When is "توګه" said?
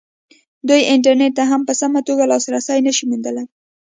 2.07-2.23